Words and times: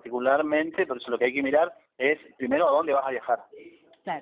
particularmente, 0.00 0.86
por 0.86 0.96
eso 0.96 1.10
lo 1.10 1.18
que 1.18 1.26
hay 1.26 1.34
que 1.34 1.42
mirar 1.42 1.70
es 1.98 2.18
primero 2.38 2.66
a 2.66 2.70
dónde 2.70 2.94
vas 2.94 3.06
a 3.06 3.10
viajar. 3.10 3.38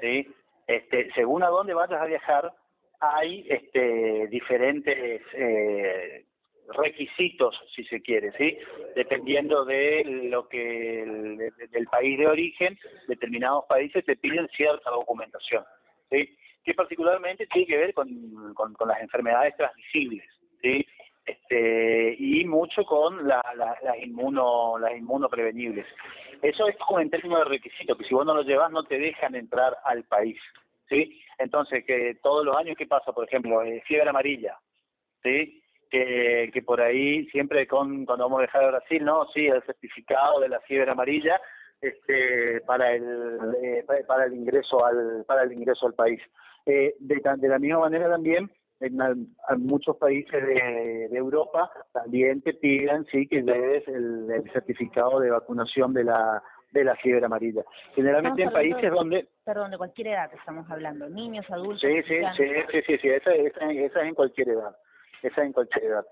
¿sí? 0.01 0.27
Este, 0.67 1.08
según 1.15 1.45
a 1.45 1.49
dónde 1.49 1.73
vayas 1.73 2.01
a 2.01 2.07
viajar, 2.07 2.53
hay 2.99 3.46
este, 3.48 4.27
diferentes 4.27 5.22
eh, 5.35 6.25
requisitos, 6.77 7.54
si 7.77 7.85
se 7.85 8.03
quiere, 8.03 8.33
¿sí? 8.33 8.59
Dependiendo 8.96 9.64
de 9.64 10.03
lo 10.04 10.49
que 10.49 11.48
del 11.70 11.86
país 11.86 12.18
de 12.18 12.26
origen, 12.26 12.76
determinados 13.06 13.64
países 13.66 14.04
te 14.04 14.16
piden 14.16 14.48
cierta 14.48 14.90
documentación, 14.90 15.64
¿sí? 16.10 16.36
Que 16.64 16.74
particularmente 16.74 17.46
tiene 17.46 17.68
que 17.68 17.76
ver 17.76 17.95
con, 17.95 18.52
con, 18.54 18.88
las 18.88 19.00
enfermedades 19.00 19.56
transmisibles, 19.56 20.24
¿sí? 20.60 20.84
Este, 21.29 22.16
y 22.18 22.45
mucho 22.46 22.84
con 22.84 23.28
la, 23.28 23.42
las 23.54 24.02
inmuno 24.02 24.78
las 24.78 24.96
inmunoprevenibles. 24.96 25.86
Eso 26.40 26.66
es 26.68 26.77
como 26.78 27.00
en 27.00 27.10
términos 27.10 27.41
de 27.41 27.45
requisitos, 27.45 27.98
que 27.98 28.05
si 28.05 28.14
vos 28.14 28.24
no 28.24 28.34
lo 28.34 28.42
llevas 28.42 28.70
no 28.70 28.84
te 28.84 28.98
dejan 28.98 29.34
entrar 29.34 29.77
al 29.84 30.05
país, 30.05 30.41
¿sí? 30.88 31.20
Entonces, 31.38 31.84
que 31.84 32.16
todos 32.22 32.46
los 32.46 32.56
años, 32.56 32.77
¿qué 32.78 32.86
pasa? 32.86 33.12
Por 33.12 33.27
ejemplo, 33.27 33.62
eh, 33.62 33.83
fiebre 33.86 34.09
amarilla, 34.09 34.56
¿sí? 35.22 35.62
que, 35.91 36.50
que 36.52 36.62
por 36.62 36.80
ahí 36.80 37.27
siempre 37.27 37.66
con 37.66 38.05
cuando 38.05 38.24
vamos 38.24 38.41
a 38.41 38.42
dejar 38.42 38.62
de 38.62 38.69
Brasil, 38.69 39.05
no, 39.05 39.27
sí, 39.34 39.47
el 39.47 39.62
certificado 39.62 40.41
de 40.41 40.48
la 40.48 40.60
fiebre 40.60 40.91
amarilla 40.91 41.41
este 41.80 42.60
para 42.62 42.92
el 42.92 43.05
eh, 43.62 43.84
para 44.06 44.24
el 44.24 44.34
ingreso 44.34 44.84
al 44.84 45.24
para 45.27 45.45
el 45.45 45.52
ingreso 45.52 45.86
al 45.86 45.95
país. 45.95 46.20
Eh, 46.66 46.95
de, 46.98 47.22
de 47.36 47.48
la 47.48 47.58
misma 47.58 47.80
manera 47.80 48.08
también 48.08 48.50
en, 48.80 48.98
muchos 49.59 49.96
países 49.96 50.46
de, 50.46 51.06
Europa 51.12 51.70
también 51.92 52.42
te 52.42 52.55
piden 52.55 53.05
sí 53.06 53.27
que 53.27 53.42
lleves 53.42 53.86
el, 53.88 54.30
el 54.30 54.52
certificado 54.52 55.20
de 55.20 55.30
vacunación 55.30 55.92
de 55.92 56.05
la 56.05 56.42
de 56.70 56.84
la 56.84 56.95
fiebre 56.96 57.24
amarilla. 57.24 57.62
Generalmente 57.95 58.42
en 58.42 58.52
países 58.52 58.91
donde... 58.91 59.27
Perdón, 59.42 59.70
de 59.70 59.78
cualquier 59.78 60.08
edad 60.08 60.30
estamos 60.34 60.70
hablando, 60.70 61.08
niños, 61.08 61.50
adultos... 61.50 61.80
Sí, 61.80 62.03
sí, 62.03 62.20
sí, 62.36 62.44
sí, 62.70 62.83
sí, 62.86 62.98
sí, 62.98 63.08
esa, 63.08 63.34
esa, 63.34 63.72
esa 63.72 64.00
es 64.03 64.06
en 64.06 64.14
cualquier 64.14 64.50
edad 64.50 64.77
esa 65.22 65.42
en 65.42 65.53
cualquier 65.53 65.84
edad. 65.84 66.06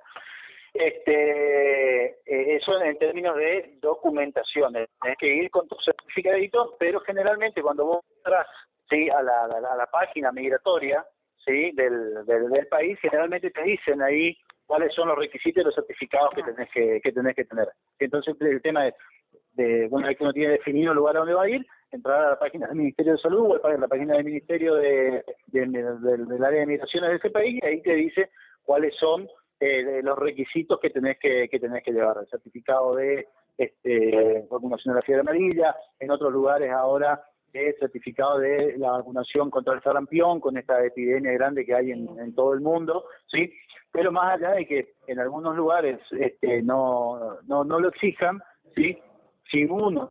Este, 0.74 2.04
eh, 2.26 2.56
eso 2.56 2.80
en 2.82 2.98
términos 2.98 3.36
de 3.36 3.78
documentación, 3.80 4.72
tienes 4.72 5.18
que 5.18 5.34
ir 5.34 5.50
con 5.50 5.66
tu 5.68 5.76
certificadito, 5.76 6.76
pero 6.78 7.00
generalmente 7.00 7.62
cuando 7.62 7.86
vos 7.86 8.04
entras 8.18 8.46
¿sí? 8.90 9.08
a, 9.08 9.22
la, 9.22 9.44
a 9.44 9.76
la 9.76 9.86
página 9.86 10.32
migratoria 10.32 11.04
¿sí? 11.46 11.70
Del, 11.74 12.26
del, 12.26 12.66
país, 12.68 12.98
generalmente 13.00 13.50
te 13.50 13.62
dicen 13.62 14.02
ahí 14.02 14.36
cuáles 14.66 14.92
son 14.94 15.08
los 15.08 15.18
requisitos 15.18 15.62
y 15.62 15.64
los 15.64 15.74
certificados 15.74 16.30
que 16.34 16.42
tenés 16.42 16.68
que, 16.70 17.00
que 17.02 17.12
tenés 17.12 17.36
que 17.36 17.44
tener. 17.44 17.68
Entonces 17.98 18.34
el 18.40 18.60
tema 18.60 18.88
es, 18.88 18.94
de 19.52 19.88
una 19.90 20.08
vez 20.08 20.18
que 20.18 20.24
uno 20.24 20.32
tiene 20.32 20.52
definido 20.52 20.92
el 20.92 20.98
lugar 20.98 21.16
a 21.16 21.20
donde 21.20 21.34
va 21.34 21.44
a 21.44 21.48
ir, 21.48 21.66
entrar 21.90 22.24
a 22.24 22.30
la 22.30 22.38
página 22.38 22.66
del 22.66 22.76
Ministerio 22.76 23.12
de 23.12 23.18
Salud 23.18 23.58
o 23.62 23.66
a 23.66 23.76
la 23.76 23.88
página 23.88 24.14
del 24.14 24.24
Ministerio 24.24 24.74
de, 24.74 25.24
del 25.46 26.44
área 26.44 26.60
de 26.60 26.66
migraciones 26.66 27.10
de 27.10 27.16
ese 27.16 27.30
país 27.30 27.58
y 27.62 27.66
ahí 27.66 27.80
te 27.80 27.94
dice 27.94 28.30
cuáles 28.64 28.94
son 28.96 29.28
eh, 29.60 30.00
los 30.02 30.18
requisitos 30.18 30.78
que 30.80 30.90
tenés 30.90 31.18
que, 31.18 31.48
que 31.48 31.58
tenés 31.58 31.82
que 31.82 31.92
llevar, 31.92 32.18
el 32.20 32.28
certificado 32.28 32.96
de 32.96 33.26
este, 33.56 34.44
vacunación 34.50 34.92
de 34.92 35.00
la 35.00 35.06
fiebre 35.06 35.20
amarilla, 35.20 35.74
en 35.98 36.10
otros 36.10 36.32
lugares 36.32 36.70
ahora 36.70 37.22
el 37.56 37.76
certificado 37.78 38.38
de 38.38 38.76
la 38.78 38.92
vacunación 38.92 39.50
contra 39.50 39.74
el 39.74 39.82
sarampión, 39.82 40.40
con 40.40 40.56
esta 40.56 40.84
epidemia 40.84 41.32
grande 41.32 41.64
que 41.64 41.74
hay 41.74 41.92
en, 41.92 42.34
todo 42.34 42.54
el 42.54 42.60
mundo, 42.60 43.04
¿sí? 43.26 43.52
Pero 43.92 44.12
más 44.12 44.34
allá 44.34 44.52
de 44.52 44.66
que 44.66 44.94
en 45.06 45.18
algunos 45.18 45.56
lugares 45.56 46.00
este, 46.12 46.62
no, 46.62 47.40
no, 47.46 47.64
no 47.64 47.80
lo 47.80 47.88
exijan, 47.88 48.40
¿sí? 48.74 48.98
Si 49.50 49.64
uno, 49.64 50.10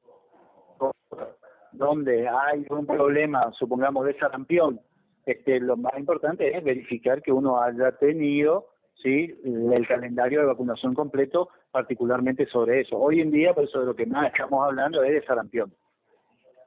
donde 1.72 2.28
hay 2.28 2.66
un 2.70 2.86
problema, 2.86 3.52
supongamos, 3.54 4.06
de 4.06 4.18
sarampión, 4.18 4.80
este, 5.26 5.60
lo 5.60 5.76
más 5.78 5.98
importante 5.98 6.56
es 6.56 6.64
verificar 6.64 7.22
que 7.22 7.32
uno 7.32 7.62
haya 7.62 7.92
tenido 7.94 8.68
sí 9.02 9.36
el 9.44 9.88
calendario 9.88 10.40
de 10.40 10.48
vacunación 10.48 10.94
completo, 10.94 11.50
particularmente 11.72 12.46
sobre 12.48 12.82
eso. 12.82 12.98
Hoy 12.98 13.22
en 13.22 13.32
día, 13.32 13.54
por 13.54 13.66
eso 13.66 13.80
de 13.80 13.86
lo 13.88 13.96
que 13.96 14.06
más 14.06 14.28
estamos 14.28 14.66
hablando 14.66 15.04
es 15.04 15.12
de 15.12 15.26
sarampión. 15.26 15.74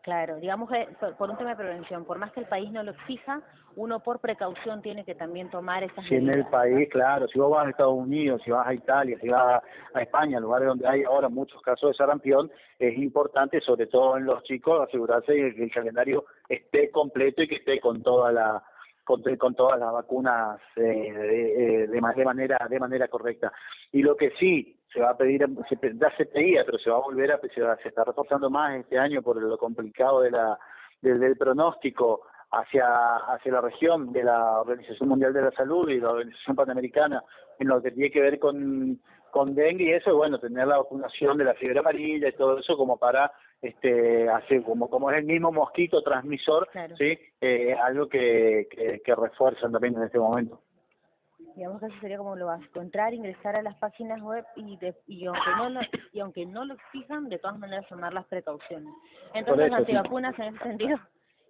Claro, 0.09 0.41
digamos 0.41 0.71
que 0.71 0.89
por 1.19 1.29
un 1.29 1.37
tema 1.37 1.51
de 1.51 1.57
prevención, 1.57 2.07
por 2.07 2.17
más 2.17 2.33
que 2.33 2.41
el 2.41 2.47
país 2.47 2.73
no 2.73 2.83
lo 2.83 2.93
exija, 2.93 3.43
uno 3.77 4.01
por 4.01 4.21
precaución 4.21 4.81
tiene 4.81 5.05
que 5.05 5.15
también 5.15 5.51
tomar 5.51 5.85
esas 5.85 5.99
medidas. 5.99 6.09
Si 6.09 6.15
en 6.15 6.31
el 6.31 6.47
país, 6.47 6.89
claro, 6.91 7.29
si 7.29 7.39
vos 7.39 7.51
vas 7.51 7.67
a 7.67 7.71
Estados 7.71 7.93
Unidos, 7.93 8.41
si 8.43 8.51
vas 8.51 8.67
a 8.67 8.73
Italia, 8.73 9.19
si 9.21 9.29
vas 9.29 9.63
a, 9.93 10.01
España, 10.01 10.41
lugares 10.41 10.67
donde 10.69 10.89
hay 10.89 11.03
ahora 11.03 11.29
muchos 11.29 11.61
casos 11.61 11.91
de 11.91 11.95
sarampión, 11.99 12.51
es 12.79 12.97
importante, 12.97 13.61
sobre 13.61 13.87
todo 13.87 14.17
en 14.17 14.25
los 14.25 14.43
chicos, 14.45 14.81
asegurarse 14.89 15.31
que 15.31 15.65
el 15.65 15.71
calendario 15.71 16.25
esté 16.49 16.91
completo 16.91 17.43
y 17.43 17.49
que 17.49 17.57
esté 17.57 17.79
con 17.79 18.03
toda 18.03 18.33
la 18.33 18.65
con, 19.39 19.55
todas 19.55 19.81
las 19.81 19.93
vacunas 19.93 20.61
eh, 20.77 21.13
de, 21.13 21.87
de, 21.87 22.01
manera 22.01 22.67
de 22.69 22.79
manera 22.79 23.09
correcta. 23.09 23.53
Y 23.93 24.03
lo 24.03 24.17
que 24.17 24.33
sí 24.39 24.77
se 24.93 25.01
va 25.01 25.11
a 25.11 25.17
pedir, 25.17 25.47
ya 25.49 26.17
se 26.17 26.27
pedía, 26.27 26.65
pero 26.65 26.79
se 26.79 26.91
va 26.91 26.97
a 26.97 27.01
volver 27.01 27.33
a, 27.33 27.41
se, 27.41 27.49
se 27.83 27.89
está 27.89 28.05
reforzando 28.05 28.51
más 28.51 28.77
este 28.77 28.99
año 28.99 29.23
por 29.23 29.41
lo 29.41 29.57
complicado 29.57 30.21
de 30.21 30.31
la 30.31 30.59
del, 31.01 31.37
pronóstico 31.37 32.23
hacia 32.51 32.85
hacia 33.17 33.53
la 33.53 33.61
región 33.61 34.13
de 34.13 34.25
la 34.25 34.61
Organización 34.61 35.09
Mundial 35.09 35.33
de 35.33 35.43
la 35.43 35.53
Salud 35.53 35.89
y 35.89 36.01
la 36.01 36.11
Organización 36.11 36.57
Panamericana 36.57 37.23
en 37.59 37.69
lo 37.69 37.81
que 37.81 37.93
tiene 37.93 38.11
que 38.11 38.21
ver 38.21 38.39
con 38.39 38.99
con 39.31 39.55
dengue 39.55 39.85
y 39.85 39.93
eso, 39.93 40.17
bueno, 40.17 40.39
tener 40.39 40.67
la 40.67 40.79
vacunación 40.79 41.37
de 41.37 41.45
la 41.45 41.55
fiebre 41.55 41.79
amarilla 41.79 42.29
y 42.29 42.33
todo 42.33 42.59
eso 42.59 42.77
como 42.77 42.97
para 42.97 43.31
este 43.61 44.29
hacer 44.29 44.63
como 44.63 44.89
como 44.89 45.11
es 45.11 45.19
el 45.19 45.25
mismo 45.25 45.51
mosquito 45.51 46.03
transmisor, 46.03 46.69
sí, 46.97 47.19
eh, 47.41 47.75
algo 47.75 48.09
que, 48.09 48.69
que, 48.71 49.01
que 49.05 49.15
refuerzan 49.15 49.73
también 49.73 49.97
en 49.97 50.05
este 50.05 50.19
momento 50.19 50.61
digamos 51.59 51.81
que 51.81 51.87
eso 51.87 51.97
sería 52.01 52.19
como 52.19 52.37
lo 52.37 52.47
básico, 52.47 52.81
entrar, 52.81 53.13
ingresar 53.13 53.57
a 53.57 53.63
las 53.63 53.77
páginas 53.79 54.23
web 54.23 54.45
y, 54.55 54.79
y, 55.09 55.27
aunque 55.27 55.51
no 55.57 55.69
lo, 55.71 55.81
y 56.13 56.21
aunque 56.21 56.47
no 56.47 56.65
lo 56.65 56.75
exijan, 56.75 57.29
de 57.29 57.39
todas 57.39 57.59
maneras 57.59 57.85
tomar 57.89 58.15
las 58.15 58.27
precauciones. 58.27 58.95
Entonces, 59.35 59.69
las 59.69 59.81
antivacunas 59.81 60.39
en 60.39 60.55
ese 60.55 60.63
sentido. 60.63 60.97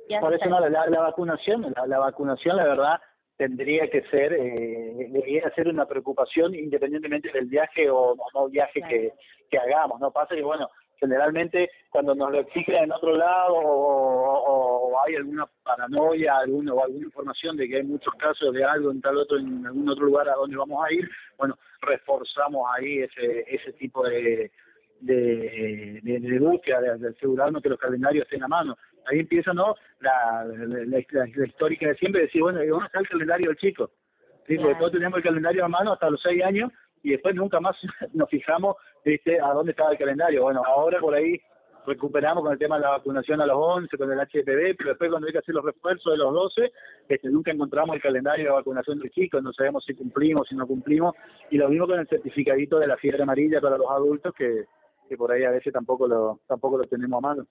Ya 0.09 0.21
Por 0.21 0.33
eso 0.33 0.49
no, 0.49 0.61
la, 0.61 0.87
la, 0.87 1.01
vacunación, 1.01 1.75
la, 1.77 1.87
la, 1.87 1.99
vacunación, 1.99 2.57
la 2.57 2.65
verdad, 2.65 3.01
tendría 3.37 3.91
que 3.91 4.01
ser, 4.05 4.33
eh, 4.33 5.09
debería 5.11 5.51
ser 5.51 5.69
una 5.69 5.85
preocupación 5.85 6.55
independientemente 6.55 7.31
del 7.31 7.45
viaje 7.45 7.91
o, 7.91 8.17
no 8.33 8.49
viaje 8.49 8.81
que, 8.89 9.13
que 9.51 9.59
hagamos, 9.59 10.01
¿no? 10.01 10.11
Pasa 10.11 10.35
que, 10.35 10.43
bueno, 10.43 10.71
generalmente 11.01 11.71
cuando 11.91 12.15
nos 12.15 12.31
lo 12.31 12.41
exigen 12.41 12.85
en 12.85 12.93
otro 12.93 13.17
lado 13.17 13.55
o, 13.55 14.99
hay 15.07 15.15
alguna 15.15 15.47
paranoia 15.63 16.39
alguna, 16.39 16.75
o 16.75 16.85
alguna 16.85 17.07
información 17.07 17.57
de 17.57 17.69
que 17.69 17.77
hay 17.77 17.85
muchos 17.85 18.13
casos 18.15 18.53
de 18.53 18.65
algo 18.65 18.91
en 18.91 19.01
tal 19.01 19.17
otro 19.17 19.39
en 19.39 19.65
algún 19.67 19.89
otro 19.89 20.07
lugar 20.07 20.29
a 20.29 20.35
donde 20.35 20.57
vamos 20.57 20.85
a 20.85 20.93
ir 20.93 21.09
bueno 21.37 21.57
reforzamos 21.83 22.67
ahí 22.77 23.01
ese 23.01 23.45
ese 23.49 23.73
tipo 23.75 24.05
de 24.05 24.51
de, 25.01 26.01
de, 26.03 26.39
búsqueda 26.41 26.81
de, 26.81 27.09
asegurarnos 27.09 27.63
que 27.63 27.69
los 27.69 27.79
calendarios 27.79 28.25
estén 28.25 28.43
a 28.43 28.49
mano. 28.49 28.77
Ahí 29.07 29.21
empieza 29.21 29.53
no 29.53 29.77
la 30.01 30.45
la, 30.45 30.85
la, 30.87 31.47
histórica 31.47 31.87
de 31.87 31.95
siempre 31.95 32.23
decir 32.23 32.43
bueno 32.43 32.59
¿dónde 32.59 32.87
está 32.87 32.99
el 32.99 33.09
calendario 33.09 33.49
del 33.49 33.57
chico? 33.57 33.91
Sí, 34.47 34.57
porque 34.57 34.75
todos 34.75 34.93
tenemos 34.93 35.19
el 35.19 35.23
calendario 35.23 35.65
a 35.65 35.69
mano 35.69 35.93
hasta 35.93 36.11
los 36.11 36.21
seis 36.21 36.43
años 36.43 36.73
y 37.03 37.11
después 37.11 37.35
nunca 37.35 37.61
más 37.61 37.77
nos 38.13 38.29
fijamos 38.29 38.77
¿viste? 39.09 39.41
a 39.41 39.53
dónde 39.53 39.73
estaba 39.73 39.93
el 39.93 39.99
calendario. 39.99 40.43
Bueno, 40.43 40.63
ahora 40.65 41.01
por 41.01 41.15
ahí 41.15 41.41
recuperamos 41.87 42.45
con 42.45 42.53
el 42.53 42.59
tema 42.59 42.77
de 42.77 42.83
la 42.83 42.91
vacunación 42.91 43.41
a 43.41 43.47
los 43.47 43.57
11, 43.59 43.97
con 43.97 44.13
el 44.13 44.19
HPV, 44.19 44.77
pero 44.77 44.91
después 44.91 45.11
cuando 45.11 45.27
hay 45.27 45.33
que 45.33 45.39
hacer 45.39 45.55
los 45.55 45.65
refuerzos 45.65 46.13
de 46.13 46.19
los 46.19 46.33
12, 46.33 46.73
este, 47.09 47.31
nunca 47.31 47.51
encontramos 47.51 47.97
el 47.97 48.03
calendario 48.03 48.45
de 48.45 48.51
vacunación 48.51 48.99
de 48.99 49.09
chicos, 49.09 49.43
no 49.43 49.53
sabemos 49.55 49.85
si 49.85 49.95
cumplimos, 49.95 50.47
si 50.49 50.55
no 50.55 50.67
cumplimos, 50.67 51.15
y 51.51 51.57
lo 51.57 51.69
mismo 51.71 51.87
con 51.87 51.99
el 51.99 52.07
certificadito 52.07 52.79
de 52.79 52.87
la 52.87 52.99
fiebre 52.99 53.23
amarilla 53.23 53.61
para 53.61 53.79
los 53.79 53.91
adultos, 53.91 54.35
que, 54.35 54.65
que 55.09 55.17
por 55.17 55.33
ahí 55.33 55.45
a 55.45 55.51
veces 55.51 55.73
tampoco 55.73 56.07
lo, 56.07 56.41
tampoco 56.47 56.77
lo 56.77 56.85
tenemos 56.85 57.19
a 57.19 57.27
mano. 57.27 57.47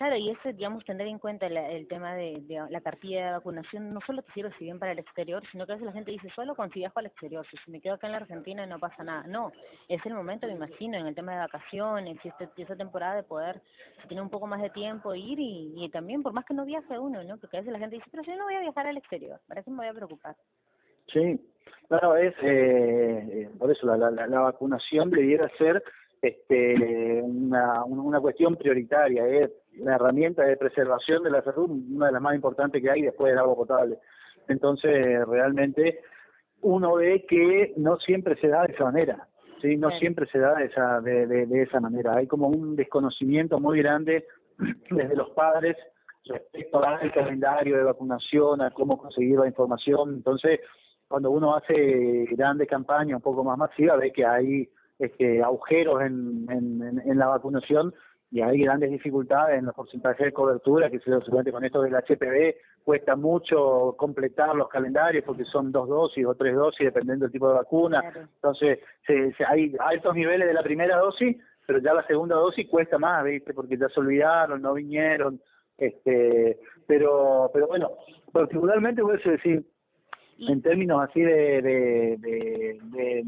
Claro, 0.00 0.16
y 0.16 0.30
ese, 0.30 0.54
digamos, 0.54 0.82
tener 0.86 1.06
en 1.08 1.18
cuenta 1.18 1.46
el 1.46 1.86
tema 1.86 2.14
de, 2.14 2.42
la 2.70 2.80
cartilla 2.80 3.26
de 3.26 3.32
vacunación 3.32 3.92
no 3.92 4.00
solo 4.06 4.22
te 4.22 4.32
sirve 4.32 4.50
si 4.56 4.64
bien 4.64 4.78
para 4.78 4.92
el 4.92 4.98
exterior, 4.98 5.42
sino 5.52 5.66
que 5.66 5.72
a 5.72 5.74
veces 5.74 5.84
la 5.84 5.92
gente 5.92 6.10
dice, 6.10 6.30
solo 6.34 6.54
con 6.54 6.70
si 6.70 6.78
viajo 6.78 7.00
al 7.00 7.04
exterior, 7.04 7.46
si 7.46 7.70
me 7.70 7.82
quedo 7.82 7.96
acá 7.96 8.06
en 8.06 8.12
la 8.12 8.20
Argentina 8.20 8.64
no 8.64 8.78
pasa 8.78 9.04
nada. 9.04 9.26
No, 9.26 9.52
es 9.90 10.00
el 10.06 10.14
momento, 10.14 10.46
me 10.46 10.54
imagino, 10.54 10.96
en 10.96 11.06
el 11.06 11.14
tema 11.14 11.32
de 11.32 11.40
vacaciones, 11.40 12.16
si 12.22 12.28
este, 12.28 12.48
esa 12.62 12.76
temporada 12.76 13.16
de 13.16 13.24
poder 13.24 13.60
tener 14.08 14.22
un 14.22 14.30
poco 14.30 14.46
más 14.46 14.62
de 14.62 14.70
tiempo, 14.70 15.14
ir 15.14 15.38
y, 15.38 15.74
y 15.76 15.90
también, 15.90 16.22
por 16.22 16.32
más 16.32 16.46
que 16.46 16.54
no 16.54 16.64
viaje 16.64 16.98
uno, 16.98 17.22
¿no? 17.22 17.36
Porque 17.36 17.58
a 17.58 17.60
veces 17.60 17.74
la 17.74 17.78
gente 17.78 17.96
dice, 17.96 18.08
pero 18.10 18.22
yo 18.22 18.34
no 18.36 18.44
voy 18.44 18.54
a 18.54 18.60
viajar 18.60 18.86
al 18.86 18.96
exterior, 18.96 19.38
¿para 19.46 19.62
qué 19.62 19.70
me 19.70 19.76
voy 19.76 19.88
a 19.88 19.92
preocupar? 19.92 20.34
Sí, 21.12 21.38
claro, 21.88 22.16
es, 22.16 22.34
eh, 22.42 23.28
eh 23.32 23.50
por 23.58 23.70
eso 23.70 23.86
la, 23.86 24.10
la, 24.10 24.26
la 24.26 24.40
vacunación 24.40 25.10
debiera 25.10 25.46
ser 25.58 25.82
este, 26.22 27.22
una, 27.22 27.84
una 27.84 28.20
cuestión 28.20 28.56
prioritaria, 28.56 29.26
es 29.26 29.50
una 29.80 29.96
herramienta 29.96 30.44
de 30.44 30.56
preservación 30.56 31.22
de 31.22 31.30
la 31.30 31.42
salud, 31.42 31.70
una 31.70 32.06
de 32.06 32.12
las 32.12 32.22
más 32.22 32.34
importantes 32.34 32.82
que 32.82 32.90
hay 32.90 33.02
después 33.02 33.32
del 33.32 33.38
agua 33.38 33.56
potable. 33.56 33.98
Entonces, 34.48 35.26
realmente 35.26 36.00
uno 36.62 36.94
ve 36.94 37.24
que 37.28 37.72
no 37.76 37.96
siempre 37.98 38.36
se 38.40 38.48
da 38.48 38.64
de 38.66 38.74
esa 38.74 38.84
manera. 38.84 39.28
¿sí? 39.60 39.76
No 39.76 39.90
siempre 39.92 40.26
se 40.26 40.38
da 40.38 40.54
de 40.54 40.66
esa, 40.66 41.00
de, 41.00 41.26
de, 41.26 41.62
esa 41.62 41.80
manera. 41.80 42.16
Hay 42.16 42.26
como 42.26 42.48
un 42.48 42.76
desconocimiento 42.76 43.58
muy 43.58 43.78
grande 43.78 44.26
desde 44.90 45.16
los 45.16 45.30
padres 45.30 45.76
respecto 46.26 46.84
al 46.84 47.12
calendario 47.12 47.78
de 47.78 47.84
vacunación, 47.84 48.60
a 48.60 48.70
cómo 48.70 48.98
conseguir 48.98 49.38
la 49.38 49.46
información. 49.46 50.14
Entonces, 50.14 50.60
cuando 51.08 51.30
uno 51.30 51.56
hace 51.56 52.26
grandes 52.30 52.68
campañas 52.68 53.16
un 53.16 53.22
poco 53.22 53.42
más 53.42 53.56
masivas, 53.56 53.98
ve 53.98 54.12
que 54.12 54.24
hay 54.24 54.68
este, 54.98 55.42
agujeros 55.42 56.02
en, 56.02 56.46
en, 56.50 57.02
en 57.04 57.18
la 57.18 57.28
vacunación 57.28 57.94
y 58.32 58.40
hay 58.40 58.60
grandes 58.60 58.90
dificultades 58.90 59.58
en 59.58 59.66
los 59.66 59.74
porcentajes 59.74 60.26
de 60.26 60.32
cobertura, 60.32 60.88
que 60.88 60.98
se 60.98 61.04
seguramente 61.04 61.50
con 61.50 61.64
esto 61.64 61.82
del 61.82 61.94
HPV 61.94 62.54
cuesta 62.84 63.16
mucho 63.16 63.94
completar 63.98 64.54
los 64.54 64.68
calendarios 64.68 65.24
porque 65.24 65.44
son 65.44 65.72
dos 65.72 65.88
dosis 65.88 66.24
o 66.24 66.34
tres 66.36 66.54
dosis 66.54 66.86
dependiendo 66.86 67.24
del 67.24 67.32
tipo 67.32 67.48
de 67.48 67.54
vacuna. 67.54 68.02
Entonces, 68.14 68.78
se, 69.04 69.34
hay 69.46 69.74
altos 69.80 70.14
niveles 70.14 70.46
de 70.46 70.54
la 70.54 70.62
primera 70.62 70.96
dosis, 70.98 71.36
pero 71.66 71.80
ya 71.80 71.92
la 71.92 72.06
segunda 72.06 72.36
dosis 72.36 72.68
cuesta 72.68 72.98
más, 72.98 73.24
¿viste? 73.24 73.52
Porque 73.52 73.76
ya 73.76 73.88
se 73.88 73.98
olvidaron, 73.98 74.62
no 74.62 74.74
vinieron. 74.74 75.40
este 75.76 76.60
Pero 76.86 77.50
pero 77.52 77.66
bueno, 77.66 77.90
particularmente 78.32 79.02
voy 79.02 79.18
a 79.24 79.30
decir, 79.30 79.64
en 80.38 80.62
términos 80.62 81.02
así 81.02 81.20
de, 81.20 81.62
de, 81.62 82.16
de, 82.18 82.78
de 82.84 83.24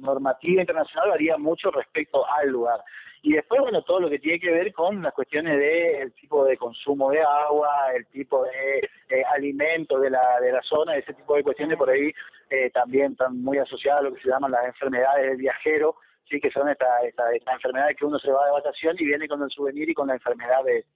normativa 0.00 0.62
internacional 0.62 1.10
varía 1.10 1.38
mucho 1.38 1.70
respecto 1.70 2.24
al 2.28 2.50
lugar. 2.50 2.80
Y 3.22 3.34
después, 3.34 3.60
bueno, 3.60 3.82
todo 3.82 4.00
lo 4.00 4.08
que 4.08 4.18
tiene 4.18 4.40
que 4.40 4.50
ver 4.50 4.72
con 4.72 5.02
las 5.02 5.12
cuestiones 5.12 5.58
de 5.58 6.00
el 6.02 6.12
tipo 6.12 6.44
de 6.44 6.56
consumo 6.56 7.10
de 7.10 7.20
agua, 7.22 7.92
el 7.94 8.06
tipo 8.06 8.44
de 8.44 8.88
eh, 9.10 9.24
alimento 9.34 9.98
de 9.98 10.10
la, 10.10 10.40
de 10.40 10.52
la 10.52 10.62
zona, 10.62 10.96
ese 10.96 11.12
tipo 11.12 11.36
de 11.36 11.42
cuestiones 11.42 11.76
por 11.76 11.90
ahí 11.90 12.10
eh, 12.48 12.70
también 12.70 13.12
están 13.12 13.42
muy 13.42 13.58
asociadas 13.58 14.00
a 14.00 14.04
lo 14.04 14.14
que 14.14 14.22
se 14.22 14.28
llaman 14.28 14.52
las 14.52 14.64
enfermedades 14.64 15.26
del 15.26 15.36
viajero, 15.36 15.96
sí 16.30 16.40
que 16.40 16.50
son 16.50 16.68
estas 16.68 16.88
esta, 17.04 17.30
esta 17.32 17.52
enfermedades 17.52 17.96
que 17.96 18.06
uno 18.06 18.18
se 18.18 18.30
va 18.30 18.46
de 18.46 18.52
vacación 18.52 18.96
y 18.98 19.04
viene 19.04 19.28
con 19.28 19.42
el 19.42 19.50
souvenir 19.50 19.90
y 19.90 19.94
con 19.94 20.08
la 20.08 20.14
enfermedad 20.14 20.64
de, 20.64 20.86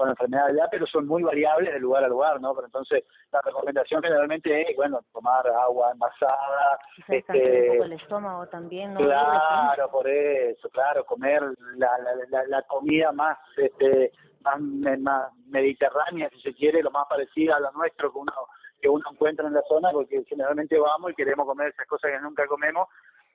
con 0.00 0.08
enfermedades 0.08 0.56
ya, 0.56 0.66
pero 0.70 0.86
son 0.86 1.06
muy 1.06 1.22
variables 1.22 1.74
de 1.74 1.78
lugar 1.78 2.02
a 2.02 2.08
lugar, 2.08 2.40
¿no? 2.40 2.54
Pero 2.54 2.68
entonces 2.68 3.04
la 3.30 3.42
recomendación 3.42 4.02
generalmente 4.02 4.62
es, 4.62 4.74
bueno, 4.74 5.00
tomar 5.12 5.46
agua 5.46 5.90
envasada. 5.92 6.78
Este, 7.06 7.68
un 7.68 7.72
poco 7.74 7.84
el 7.84 7.92
estómago 7.92 8.46
también, 8.46 8.94
¿no? 8.94 9.00
Claro, 9.00 9.90
por 9.90 10.08
eso, 10.08 10.70
claro, 10.70 11.04
comer 11.04 11.42
la, 11.76 11.90
la, 12.30 12.46
la, 12.46 12.62
comida 12.62 13.12
más, 13.12 13.36
este, 13.58 14.10
más, 14.40 14.58
más 15.00 15.32
mediterránea, 15.48 16.30
si 16.30 16.40
se 16.40 16.54
quiere, 16.54 16.82
lo 16.82 16.90
más 16.90 17.06
parecida 17.06 17.56
a 17.56 17.60
lo 17.60 17.70
nuestro 17.72 18.10
que 18.10 18.18
uno 18.18 18.32
que 18.80 18.88
uno 18.88 19.04
encuentra 19.12 19.46
en 19.46 19.52
la 19.52 19.60
zona, 19.68 19.90
porque 19.92 20.24
generalmente 20.24 20.78
vamos 20.78 21.10
y 21.10 21.14
queremos 21.14 21.44
comer 21.44 21.68
esas 21.68 21.86
cosas 21.86 22.12
que 22.12 22.20
nunca 22.20 22.46
comemos, 22.46 22.88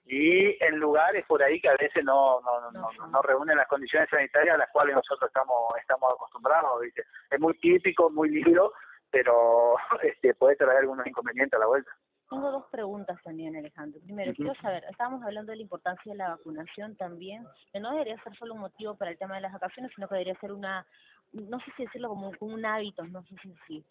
y 0.06 0.64
en 0.64 0.78
lugares 0.78 1.26
por 1.26 1.42
ahí 1.42 1.60
que 1.60 1.70
a 1.70 1.76
veces 1.78 2.04
no 2.04 2.40
no, 2.42 2.72
no, 2.72 2.72
no, 2.72 3.08
no. 3.08 3.22
reúnen 3.24 3.58
las 3.58 3.68
condiciones 3.68 4.08
sanitarias 4.10 4.56
a 4.56 4.60
las 4.60 4.70
cuales 4.70 4.96
nosotros 4.96 5.28
estamos 5.28 5.76
estamos 5.80 6.14
acostumbrados 6.14 6.82
¿viste? 6.82 7.04
es 7.32 7.40
muy 7.40 7.58
típico 7.58 8.10
muy 8.12 8.30
lindo 8.30 8.72
pero 9.10 9.76
este 10.04 10.34
puede 10.36 10.56
traer 10.58 10.80
algunos 10.80 11.08
inconvenientes 11.08 11.58
a 11.58 11.62
la 11.62 11.68
vuelta. 11.68 11.92
Tengo 12.30 12.52
dos 12.52 12.66
preguntas 12.72 13.18
también 13.24 13.56
Alejandro. 13.56 14.02
Primero 14.02 14.34
quiero 14.34 14.54
saber 14.56 14.84
estábamos 14.90 15.24
hablando 15.24 15.52
de 15.52 15.58
la 15.58 15.64
importancia 15.64 16.12
de 16.12 16.18
la 16.18 16.30
vacunación 16.30 16.96
también 16.98 17.46
que 17.72 17.80
no 17.80 17.92
debería 17.92 18.22
ser 18.24 18.36
solo 18.36 18.54
un 18.54 18.62
motivo 18.62 18.96
para 18.96 19.12
el 19.12 19.18
tema 19.18 19.36
de 19.36 19.42
las 19.42 19.54
vacaciones 19.54 19.92
sino 19.96 20.08
que 20.08 20.16
debería 20.16 20.40
ser 20.40 20.52
una 20.52 20.86
no 21.34 21.60
sé 21.60 21.72
si 21.78 21.86
decirlo 21.86 22.10
como, 22.10 22.36
como 22.38 22.54
un 22.54 22.66
hábito 22.66 23.04
no 23.06 23.24
sé 23.24 23.36
si, 23.42 23.56
si 23.68 23.86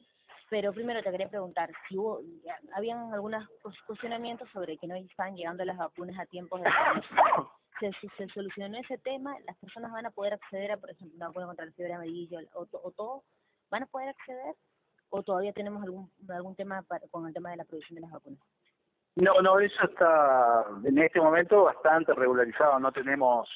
pero 0.55 0.73
primero 0.73 1.03
te 1.03 1.11
quería 1.11 1.29
preguntar 1.29 1.69
si 1.89 1.99
hubo, 1.99 2.21
habían 2.77 3.13
algunos 3.13 3.45
cuestionamientos 3.89 4.49
sobre 4.53 4.79
que 4.79 4.87
no 4.87 4.95
estaban 4.95 5.35
llegando 5.35 5.65
las 5.65 5.77
vacunas 5.77 6.17
a 6.17 6.27
tiempo 6.27 6.57
de 6.59 6.65
se, 7.81 7.91
se 8.17 8.29
solucionó 8.29 8.79
ese 8.79 8.97
tema, 8.99 9.35
las 9.49 9.57
personas 9.57 9.91
van 9.91 10.07
a 10.07 10.13
poder 10.13 10.35
acceder 10.35 10.71
a, 10.71 10.77
por 10.77 10.93
ejemplo, 10.93 11.17
una 11.17 11.27
vacuna 11.27 11.47
contra 11.47 11.67
la 11.67 11.73
fiebre 11.73 11.95
amarilla 11.95 12.39
o 12.53 12.67
todo, 12.93 13.25
van 13.69 13.83
a 13.83 13.87
poder 13.87 14.11
acceder 14.11 14.55
o 15.09 15.25
todavía 15.25 15.53
tenemos 15.53 15.83
algún 15.83 16.09
algún 16.29 16.55
tema 16.55 16.85
con 17.11 17.27
el 17.27 17.35
tema 17.35 17.51
de 17.51 17.57
la 17.57 17.65
producción 17.65 17.97
de 17.97 18.03
las 18.03 18.13
vacunas. 18.13 18.39
No, 19.17 19.43
no, 19.43 19.59
eso 19.59 19.83
está 19.83 20.67
en 20.85 20.99
este 20.99 21.21
momento 21.21 21.65
bastante 21.65 22.15
regularizado, 22.15 22.79
no 22.79 22.93
tenemos 22.93 23.49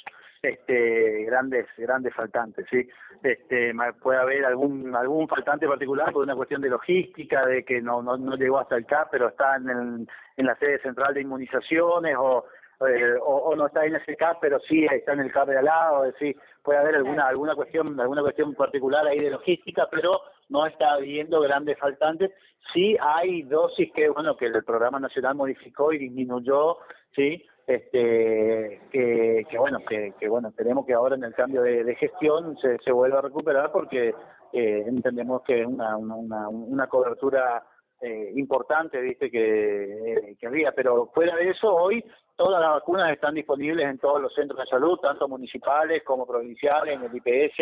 este 0.42 1.24
grandes 1.24 1.66
grandes 1.76 2.14
faltantes 2.14 2.66
sí 2.70 2.88
este 3.22 3.72
puede 4.00 4.18
haber 4.18 4.44
algún 4.44 4.94
algún 4.94 5.26
faltante 5.28 5.66
particular 5.66 6.12
por 6.12 6.22
una 6.22 6.36
cuestión 6.36 6.60
de 6.60 6.68
logística 6.68 7.44
de 7.46 7.64
que 7.64 7.80
no 7.80 8.02
no, 8.02 8.16
no 8.16 8.36
llegó 8.36 8.58
hasta 8.58 8.76
el 8.76 8.86
CAP 8.86 9.08
pero 9.10 9.28
está 9.28 9.56
en 9.56 9.68
el, 9.68 10.08
en 10.36 10.46
la 10.46 10.56
sede 10.56 10.80
central 10.80 11.14
de 11.14 11.22
inmunizaciones 11.22 12.16
o 12.18 12.44
eh, 12.86 13.14
o, 13.20 13.56
no 13.56 13.66
está 13.66 13.84
en 13.84 13.96
ese 13.96 14.14
CAP 14.14 14.38
pero 14.40 14.60
sí 14.60 14.86
está 14.88 15.12
en 15.12 15.20
el 15.20 15.32
CAP 15.32 15.48
de 15.48 15.58
al 15.58 15.64
lado 15.64 16.04
es 16.04 16.12
decir 16.12 16.36
puede 16.62 16.78
haber 16.78 16.94
alguna 16.94 17.26
alguna 17.26 17.56
cuestión 17.56 17.98
alguna 18.00 18.22
cuestión 18.22 18.54
particular 18.54 19.04
ahí 19.06 19.18
de 19.18 19.30
logística 19.30 19.88
pero 19.90 20.20
no 20.48 20.66
está 20.66 20.92
habiendo 20.92 21.40
grandes 21.40 21.78
faltantes. 21.78 22.30
Sí 22.72 22.96
hay 23.00 23.42
dosis 23.42 23.90
que 23.92 24.08
bueno 24.08 24.36
que 24.36 24.46
el 24.46 24.64
programa 24.64 25.00
nacional 25.00 25.34
modificó 25.34 25.92
y 25.92 25.98
disminuyó 25.98 26.78
sí 27.14 27.44
este 27.68 28.80
que, 28.90 29.44
bueno 29.58 29.78
que, 29.86 30.14
que 30.18 30.28
bueno 30.28 30.48
esperemos 30.48 30.86
que 30.86 30.94
ahora 30.94 31.16
en 31.16 31.24
el 31.24 31.34
cambio 31.34 31.60
de, 31.60 31.94
gestión 31.96 32.56
se, 32.56 32.78
se 32.78 32.90
vuelva 32.90 33.18
a 33.18 33.22
recuperar 33.22 33.70
porque 33.70 34.14
eh, 34.52 34.84
entendemos 34.86 35.42
que 35.42 35.60
es 35.60 35.66
una, 35.66 35.96
una, 35.98 36.48
una 36.48 36.86
cobertura 36.86 37.62
eh, 38.00 38.32
importante 38.36 39.00
viste 39.00 39.30
que, 39.30 40.12
eh, 40.12 40.36
que 40.40 40.46
había. 40.46 40.72
Pero 40.72 41.10
fuera 41.12 41.36
de 41.36 41.50
eso 41.50 41.74
hoy 41.74 42.02
todas 42.36 42.60
las 42.60 42.70
vacunas 42.70 43.12
están 43.12 43.34
disponibles 43.34 43.86
en 43.86 43.98
todos 43.98 44.22
los 44.22 44.32
centros 44.34 44.58
de 44.60 44.66
salud 44.66 44.98
tanto 45.00 45.28
municipales 45.28 46.02
como 46.04 46.26
provinciales 46.26 46.94
en 46.94 47.04
el 47.04 47.14
IPS 47.14 47.58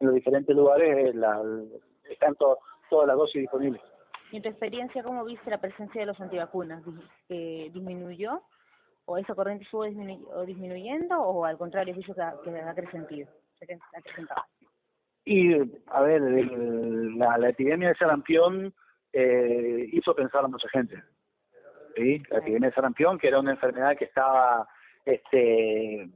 en 0.00 0.06
los 0.06 0.14
diferentes 0.14 0.54
lugares 0.54 1.14
la, 1.16 1.42
están 2.08 2.36
todas 2.36 3.08
las 3.08 3.16
dosis 3.16 3.40
disponibles. 3.40 3.82
Y 4.30 4.36
en 4.36 4.42
tu 4.42 4.50
experiencia 4.50 5.02
cómo 5.02 5.24
viste 5.24 5.50
la 5.50 5.58
presencia 5.58 6.02
de 6.02 6.06
los 6.06 6.20
antivacunas 6.20 6.84
disminuyó 7.28 8.42
o 9.08 9.16
esa 9.16 9.34
corriente 9.34 9.64
estuvo 9.64 9.84
disminuyendo 10.44 11.18
o 11.18 11.44
al 11.46 11.56
contrario 11.56 11.94
es 11.98 12.06
que, 12.06 12.12
que 12.12 12.60
ha 12.60 12.74
crecido 12.74 13.28
y 15.24 15.54
a 15.86 16.02
ver 16.02 16.20
la, 16.20 17.38
la 17.38 17.48
epidemia 17.48 17.88
de 17.88 17.94
sarampión 17.94 18.72
eh, 19.14 19.88
hizo 19.92 20.14
pensar 20.14 20.44
a 20.44 20.48
mucha 20.48 20.68
gente 20.68 21.02
sí 21.96 22.22
la 22.28 22.38
epidemia 22.38 22.68
de 22.68 22.74
sarampión 22.74 23.18
que 23.18 23.28
era 23.28 23.40
una 23.40 23.52
enfermedad 23.52 23.96
que 23.96 24.04
estaba 24.04 24.68
este 25.06 26.10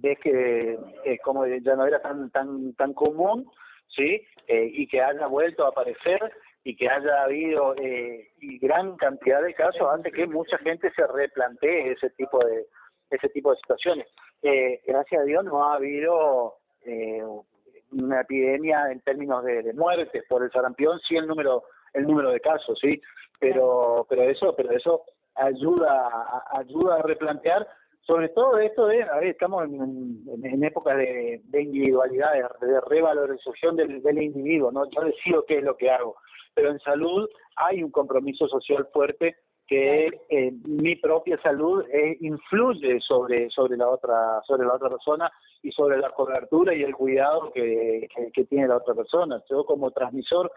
ves 0.00 0.18
que 0.18 0.78
eh, 1.04 1.18
como 1.22 1.46
ya 1.46 1.76
no 1.76 1.86
era 1.86 2.02
tan 2.02 2.28
tan 2.30 2.74
tan 2.74 2.92
común 2.92 3.48
sí 3.86 4.20
eh, 4.48 4.68
y 4.72 4.88
que 4.88 5.00
haya 5.00 5.28
vuelto 5.28 5.64
a 5.64 5.68
aparecer 5.68 6.20
y 6.64 6.76
que 6.76 6.88
haya 6.88 7.24
habido 7.24 7.74
eh, 7.76 8.30
y 8.40 8.58
gran 8.58 8.96
cantidad 8.96 9.42
de 9.42 9.54
casos 9.54 9.88
antes 9.92 10.12
que 10.12 10.26
mucha 10.26 10.58
gente 10.58 10.92
se 10.94 11.06
replantee 11.06 11.92
ese 11.92 12.10
tipo 12.10 12.38
de 12.44 12.66
ese 13.10 13.28
tipo 13.28 13.50
de 13.50 13.56
situaciones. 13.58 14.06
Eh, 14.42 14.80
gracias 14.86 15.20
a 15.20 15.24
Dios 15.24 15.44
no 15.44 15.64
ha 15.64 15.74
habido 15.74 16.54
eh, 16.84 17.22
una 17.92 18.20
epidemia 18.22 18.90
en 18.90 19.00
términos 19.00 19.44
de, 19.44 19.72
muertes 19.74 20.24
por 20.28 20.42
el 20.42 20.50
sarampión, 20.50 20.98
sí 21.00 21.16
el 21.16 21.26
número 21.26 21.64
el 21.92 22.06
número 22.06 22.30
de 22.30 22.40
casos, 22.40 22.78
sí, 22.80 23.00
pero 23.40 24.06
pero 24.08 24.22
eso 24.22 24.54
pero 24.56 24.70
eso 24.70 25.04
ayuda 25.34 26.08
a, 26.08 26.58
ayuda 26.58 26.96
a 26.96 27.02
replantear 27.02 27.68
sobre 28.02 28.30
todo 28.30 28.58
esto 28.58 28.86
de, 28.88 29.02
a 29.04 29.16
ver, 29.18 29.28
estamos 29.28 29.64
en, 29.64 30.24
en, 30.42 30.64
épocas 30.64 30.96
de, 30.96 31.40
de 31.44 31.62
individualidades, 31.62 32.44
de 32.60 32.80
revalorización 32.80 33.76
del, 33.76 34.02
del 34.02 34.20
individuo, 34.20 34.72
¿no? 34.72 34.90
Yo 34.90 35.02
decido 35.02 35.44
qué 35.46 35.58
es 35.58 35.62
lo 35.62 35.76
que 35.76 35.88
hago 35.88 36.16
pero 36.54 36.70
en 36.70 36.78
salud 36.80 37.28
hay 37.56 37.82
un 37.82 37.90
compromiso 37.90 38.48
social 38.48 38.88
fuerte 38.92 39.36
que 39.66 40.06
eh, 40.28 40.52
mi 40.64 40.96
propia 40.96 41.40
salud 41.40 41.84
eh, 41.90 42.16
influye 42.20 43.00
sobre 43.00 43.48
sobre 43.50 43.76
la 43.76 43.88
otra 43.88 44.42
sobre 44.46 44.66
la 44.66 44.74
otra 44.74 44.90
persona 44.90 45.30
y 45.62 45.70
sobre 45.70 45.98
la 45.98 46.10
cobertura 46.10 46.74
y 46.74 46.82
el 46.82 46.94
cuidado 46.94 47.52
que, 47.52 48.08
que, 48.34 48.44
tiene 48.44 48.66
la 48.66 48.78
otra 48.78 48.94
persona. 48.94 49.40
Yo 49.48 49.64
como 49.64 49.92
transmisor 49.92 50.50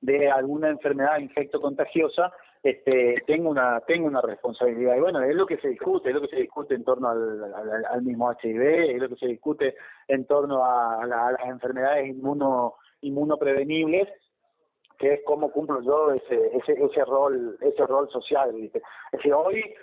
de 0.00 0.30
alguna 0.30 0.68
enfermedad 0.68 1.18
infecto 1.18 1.60
contagiosa 1.60 2.32
este, 2.62 3.22
tengo 3.26 3.50
una 3.50 3.80
tengo 3.80 4.06
una 4.06 4.20
responsabilidad 4.20 4.96
y 4.96 5.00
bueno 5.00 5.22
es 5.22 5.34
lo 5.34 5.46
que 5.46 5.58
se 5.58 5.68
discute 5.68 6.10
es 6.10 6.14
lo 6.14 6.20
que 6.20 6.28
se 6.28 6.40
discute 6.42 6.74
en 6.74 6.84
torno 6.84 7.08
al, 7.08 7.54
al, 7.90 8.02
mismo 8.02 8.30
HIV 8.32 8.62
es 8.62 9.00
lo 9.00 9.08
que 9.08 9.16
se 9.16 9.26
discute 9.26 9.74
en 10.08 10.26
torno 10.26 10.64
a, 10.64 11.02
a 11.02 11.06
las 11.06 11.48
enfermedades 11.48 12.08
inmuno 12.08 12.74
inmunoprevenibles 13.02 14.08
que 14.98 15.14
es 15.14 15.20
cómo 15.24 15.50
cumplo 15.50 15.80
yo 15.82 16.12
ese 16.12 16.56
ese 16.56 16.72
ese 16.72 17.04
rol 17.04 17.56
ese 17.60 17.86
rol 17.86 18.08
social 18.10 18.54
es 18.62 18.72
decir 19.12 19.32
hoy 19.32 19.74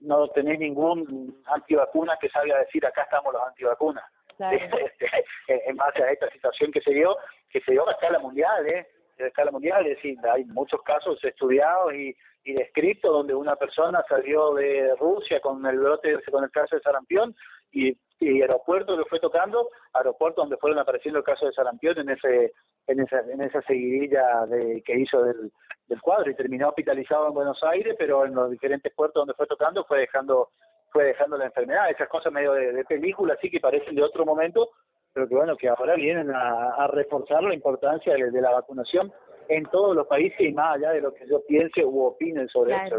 no 0.00 0.28
tenés 0.28 0.58
ningún 0.58 1.42
antivacuna 1.46 2.16
que 2.20 2.28
salga 2.28 2.56
a 2.56 2.60
decir 2.60 2.84
acá 2.84 3.02
estamos 3.02 3.32
los 3.32 3.42
antivacunas 3.42 4.04
este, 4.38 5.68
en 5.68 5.76
base 5.76 6.02
a 6.02 6.10
esta 6.10 6.28
situación 6.30 6.72
que 6.72 6.80
se 6.80 6.92
dio 6.92 7.16
que 7.50 7.60
se 7.60 7.72
dio 7.72 7.88
a 7.88 7.92
escala 7.92 8.18
mundial 8.18 8.66
eh 8.66 8.86
de 9.22 9.28
escala 9.28 9.50
mundial, 9.50 9.86
es 9.86 9.96
decir, 9.96 10.18
hay 10.30 10.44
muchos 10.46 10.82
casos 10.82 11.22
estudiados 11.22 11.94
y, 11.94 12.14
y 12.44 12.54
descritos 12.54 13.12
donde 13.12 13.34
una 13.34 13.56
persona 13.56 14.04
salió 14.08 14.54
de 14.54 14.94
Rusia 14.98 15.40
con 15.40 15.64
el 15.66 15.78
brote, 15.78 16.18
con 16.30 16.44
el 16.44 16.50
caso 16.50 16.76
de 16.76 16.82
sarampión 16.82 17.34
y, 17.70 17.96
y 18.20 18.42
aeropuerto 18.42 18.96
que 18.96 19.08
fue 19.08 19.20
tocando, 19.20 19.68
aeropuerto 19.92 20.42
donde 20.42 20.56
fueron 20.56 20.78
apareciendo 20.78 21.18
el 21.18 21.24
caso 21.24 21.46
de 21.46 21.52
sarampión 21.52 21.98
en 21.98 22.10
ese 22.10 22.52
en 22.86 23.00
esa 23.00 23.20
en 23.20 23.40
esa 23.42 23.62
seguidilla 23.62 24.46
de, 24.46 24.82
que 24.82 24.98
hizo 24.98 25.22
del, 25.22 25.52
del 25.88 26.00
cuadro 26.00 26.30
y 26.30 26.34
terminó 26.34 26.68
hospitalizado 26.68 27.28
en 27.28 27.34
Buenos 27.34 27.62
Aires, 27.64 27.94
pero 27.98 28.24
en 28.24 28.34
los 28.34 28.50
diferentes 28.50 28.92
puertos 28.94 29.20
donde 29.20 29.34
fue 29.34 29.46
tocando 29.46 29.84
fue 29.84 30.00
dejando 30.00 30.50
fue 30.90 31.04
dejando 31.04 31.38
la 31.38 31.46
enfermedad, 31.46 31.90
esas 31.90 32.08
cosas 32.08 32.32
medio 32.32 32.52
de, 32.52 32.72
de 32.72 32.84
película, 32.84 33.34
así 33.34 33.50
que 33.50 33.60
parecen 33.60 33.94
de 33.94 34.02
otro 34.02 34.26
momento, 34.26 34.70
pero 35.12 35.28
que 35.28 35.34
bueno, 35.34 35.56
que 35.56 35.68
ahora 35.68 35.94
vienen 35.94 36.30
a, 36.34 36.86
reforzar 36.88 37.42
la 37.42 37.54
importancia 37.54 38.14
de, 38.14 38.40
la 38.40 38.50
vacunación 38.50 39.12
en 39.48 39.64
todos 39.66 39.94
los 39.94 40.06
países 40.06 40.40
y 40.40 40.52
más 40.52 40.76
allá 40.76 40.90
de 40.90 41.00
lo 41.00 41.12
que 41.12 41.26
yo 41.26 41.42
piense 41.46 41.84
u 41.84 42.04
opine 42.04 42.46
sobre 42.48 42.74
eso. 42.74 42.96